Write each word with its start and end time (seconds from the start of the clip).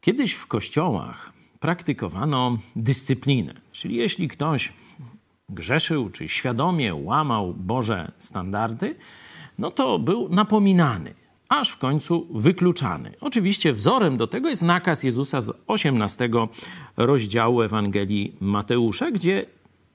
Kiedyś 0.00 0.32
w 0.32 0.46
kościołach 0.46 1.32
praktykowano 1.60 2.58
dyscyplinę, 2.76 3.54
czyli 3.72 3.96
jeśli 3.96 4.28
ktoś 4.28 4.72
grzeszył 5.48 6.10
czy 6.10 6.28
świadomie 6.28 6.94
łamał 6.94 7.54
Boże 7.54 8.12
standardy, 8.18 8.94
no 9.58 9.70
to 9.70 9.98
był 9.98 10.28
napominany, 10.28 11.14
aż 11.48 11.70
w 11.70 11.78
końcu 11.78 12.26
wykluczany. 12.30 13.12
Oczywiście 13.20 13.72
wzorem 13.72 14.16
do 14.16 14.26
tego 14.26 14.48
jest 14.48 14.62
nakaz 14.62 15.02
Jezusa 15.02 15.40
z 15.40 15.50
18 15.66 16.30
rozdziału 16.96 17.62
Ewangelii 17.62 18.36
Mateusza, 18.40 19.10
gdzie 19.10 19.46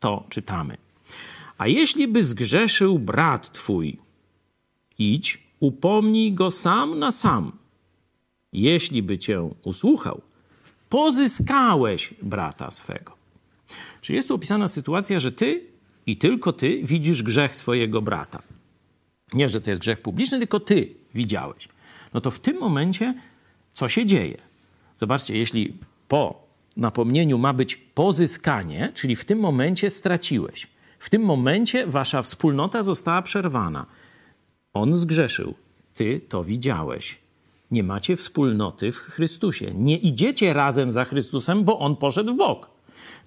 to 0.00 0.24
czytamy. 0.28 0.76
A 1.58 1.66
jeśli 1.66 2.08
by 2.08 2.22
zgrzeszył 2.22 2.98
brat 2.98 3.52
twój, 3.52 3.98
idź, 4.98 5.42
upomnij 5.60 6.32
go 6.32 6.50
sam 6.50 6.98
na 6.98 7.12
sam. 7.12 7.52
Jeśli 8.54 9.02
by 9.02 9.18
cię 9.18 9.50
usłuchał, 9.64 10.20
pozyskałeś 10.88 12.14
brata 12.22 12.70
swego. 12.70 13.12
Czyli 14.00 14.16
jest 14.16 14.28
tu 14.28 14.34
opisana 14.34 14.68
sytuacja, 14.68 15.20
że 15.20 15.32
ty 15.32 15.64
i 16.06 16.16
tylko 16.16 16.52
ty 16.52 16.80
widzisz 16.84 17.22
grzech 17.22 17.56
swojego 17.56 18.02
brata. 18.02 18.42
Nie, 19.32 19.48
że 19.48 19.60
to 19.60 19.70
jest 19.70 19.82
grzech 19.82 20.00
publiczny, 20.00 20.38
tylko 20.38 20.60
ty 20.60 20.94
widziałeś. 21.14 21.68
No 22.14 22.20
to 22.20 22.30
w 22.30 22.40
tym 22.40 22.58
momencie 22.60 23.14
co 23.72 23.88
się 23.88 24.06
dzieje? 24.06 24.38
Zobaczcie, 24.96 25.38
jeśli 25.38 25.76
po 26.08 26.46
napomnieniu 26.76 27.38
ma 27.38 27.52
być 27.52 27.76
pozyskanie, 27.76 28.92
czyli 28.94 29.16
w 29.16 29.24
tym 29.24 29.38
momencie 29.38 29.90
straciłeś. 29.90 30.66
W 30.98 31.10
tym 31.10 31.22
momencie 31.22 31.86
wasza 31.86 32.22
wspólnota 32.22 32.82
została 32.82 33.22
przerwana. 33.22 33.86
On 34.72 34.96
zgrzeszył, 34.96 35.54
ty 35.94 36.20
to 36.28 36.44
widziałeś. 36.44 37.23
Nie 37.74 37.82
macie 37.82 38.16
wspólnoty 38.16 38.92
w 38.92 38.96
Chrystusie. 38.96 39.70
Nie 39.74 39.96
idziecie 39.96 40.52
razem 40.52 40.90
za 40.90 41.04
Chrystusem, 41.04 41.64
bo 41.64 41.78
on 41.78 41.96
poszedł 41.96 42.32
w 42.32 42.36
bok. 42.36 42.70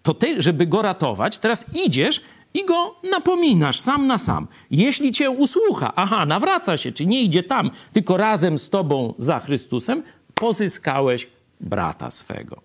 To 0.04 0.14
ty, 0.14 0.42
żeby 0.42 0.68
go 0.68 0.82
ratować, 0.82 1.38
teraz 1.38 1.66
idziesz 1.86 2.22
i 2.54 2.66
go 2.66 2.96
napominasz 3.12 3.80
sam 3.80 4.08
na 4.08 4.18
sam. 4.18 4.48
Jeśli 4.72 5.12
cię 5.12 5.30
usłucha, 5.30 5.94
aha, 5.96 6.26
nawraca 6.26 6.78
się, 6.78 6.92
czy 6.92 7.06
nie 7.06 7.22
idzie 7.22 7.44
tam, 7.44 7.72
tylko 7.94 8.18
razem 8.18 8.58
z 8.58 8.70
tobą 8.70 9.14
za 9.18 9.40
Chrystusem, 9.40 10.04
pozyskałeś 10.34 11.28
brata 11.62 12.12
swego. 12.12 12.62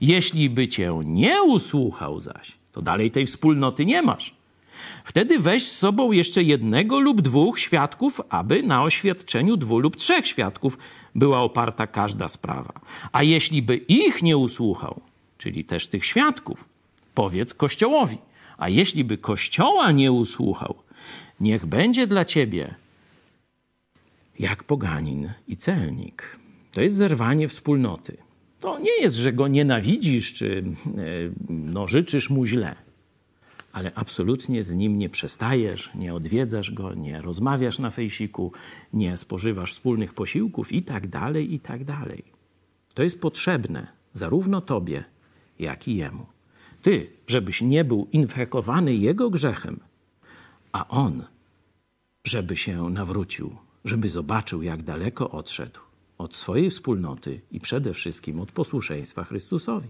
Jeśli 0.00 0.50
by 0.50 0.68
cię 0.68 1.00
nie 1.04 1.42
usłuchał 1.42 2.20
zaś, 2.20 2.52
to 2.72 2.82
dalej 2.82 3.10
tej 3.10 3.26
wspólnoty 3.26 3.86
nie 3.86 4.02
masz. 4.02 4.34
Wtedy 5.04 5.38
weź 5.38 5.66
z 5.66 5.78
sobą 5.78 6.12
jeszcze 6.12 6.42
jednego 6.42 7.00
lub 7.00 7.20
dwóch 7.22 7.58
świadków, 7.58 8.20
aby 8.28 8.62
na 8.62 8.82
oświadczeniu 8.82 9.56
dwóch 9.56 9.82
lub 9.82 9.96
trzech 9.96 10.26
świadków 10.26 10.78
była 11.14 11.40
oparta 11.40 11.86
każda 11.86 12.28
sprawa. 12.28 12.72
A 13.12 13.22
jeśli 13.22 13.62
by 13.62 13.76
ich 13.76 14.22
nie 14.22 14.36
usłuchał, 14.36 15.00
czyli 15.38 15.64
też 15.64 15.88
tych 15.88 16.04
świadków, 16.04 16.68
powiedz 17.14 17.54
Kościołowi. 17.54 18.18
A 18.58 18.68
jeśli 18.68 19.04
by 19.04 19.18
Kościoła 19.18 19.92
nie 19.92 20.12
usłuchał, 20.12 20.74
niech 21.40 21.66
będzie 21.66 22.06
dla 22.06 22.24
ciebie 22.24 22.74
jak 24.38 24.64
poganin 24.64 25.30
i 25.48 25.56
celnik. 25.56 26.38
To 26.72 26.80
jest 26.82 26.96
zerwanie 26.96 27.48
wspólnoty. 27.48 28.16
To 28.60 28.78
nie 28.78 29.00
jest, 29.00 29.16
że 29.16 29.32
go 29.32 29.48
nienawidzisz, 29.48 30.32
czy 30.32 30.64
e, 30.86 31.00
no, 31.48 31.88
życzysz 31.88 32.30
mu 32.30 32.46
źle, 32.46 32.76
ale 33.74 33.94
absolutnie 33.94 34.64
z 34.64 34.70
nim 34.70 34.98
nie 34.98 35.08
przestajesz, 35.08 35.90
nie 35.94 36.14
odwiedzasz 36.14 36.70
go, 36.70 36.94
nie 36.94 37.22
rozmawiasz 37.22 37.78
na 37.78 37.90
fejsiku, 37.90 38.52
nie 38.92 39.16
spożywasz 39.16 39.72
wspólnych 39.72 40.14
posiłków 40.14 40.72
i 40.72 40.82
tak 40.82 41.06
dalej, 41.08 41.54
i 41.54 41.60
tak 41.60 41.84
dalej. 41.84 42.24
To 42.94 43.02
jest 43.02 43.20
potrzebne 43.20 43.86
zarówno 44.12 44.60
tobie, 44.60 45.04
jak 45.58 45.88
i 45.88 45.96
jemu. 45.96 46.26
Ty, 46.82 47.10
żebyś 47.26 47.62
nie 47.62 47.84
był 47.84 48.08
infekowany 48.12 48.94
jego 48.94 49.30
grzechem, 49.30 49.80
a 50.72 50.88
on, 50.88 51.24
żeby 52.24 52.56
się 52.56 52.90
nawrócił, 52.90 53.56
żeby 53.84 54.08
zobaczył, 54.08 54.62
jak 54.62 54.82
daleko 54.82 55.30
odszedł 55.30 55.80
od 56.18 56.34
swojej 56.34 56.70
wspólnoty 56.70 57.40
i 57.50 57.60
przede 57.60 57.94
wszystkim 57.94 58.40
od 58.40 58.52
posłuszeństwa 58.52 59.24
Chrystusowi. 59.24 59.88